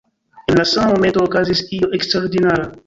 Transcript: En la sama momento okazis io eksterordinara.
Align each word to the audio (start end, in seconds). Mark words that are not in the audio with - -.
En 0.47 0.55
la 0.61 0.65
sama 0.69 0.95
momento 0.97 1.21
okazis 1.29 1.63
io 1.81 1.95
eksterordinara. 2.01 2.71